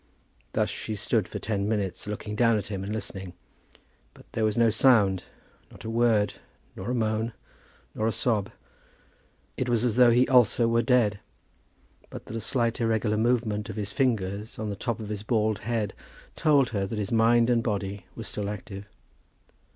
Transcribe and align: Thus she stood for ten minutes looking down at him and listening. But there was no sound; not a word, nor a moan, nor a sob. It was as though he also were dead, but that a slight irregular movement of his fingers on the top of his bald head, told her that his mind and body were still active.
Thus 0.53 0.71
she 0.71 0.95
stood 0.95 1.27
for 1.27 1.37
ten 1.37 1.69
minutes 1.69 2.07
looking 2.07 2.35
down 2.35 2.57
at 2.57 2.69
him 2.69 2.83
and 2.83 2.91
listening. 2.91 3.33
But 4.15 4.25
there 4.31 4.43
was 4.43 4.57
no 4.57 4.71
sound; 4.71 5.25
not 5.69 5.83
a 5.83 5.91
word, 5.91 6.33
nor 6.75 6.89
a 6.89 6.95
moan, 6.95 7.33
nor 7.93 8.07
a 8.07 8.11
sob. 8.11 8.49
It 9.57 9.69
was 9.69 9.83
as 9.85 9.97
though 9.97 10.09
he 10.09 10.27
also 10.27 10.67
were 10.67 10.81
dead, 10.81 11.19
but 12.09 12.25
that 12.25 12.35
a 12.35 12.39
slight 12.41 12.81
irregular 12.81 13.15
movement 13.15 13.69
of 13.69 13.75
his 13.75 13.93
fingers 13.93 14.57
on 14.57 14.71
the 14.71 14.75
top 14.75 14.99
of 14.99 15.09
his 15.09 15.21
bald 15.21 15.59
head, 15.59 15.93
told 16.35 16.69
her 16.69 16.87
that 16.87 16.97
his 16.97 17.11
mind 17.11 17.47
and 17.51 17.61
body 17.61 18.07
were 18.15 18.23
still 18.23 18.49
active. 18.49 18.87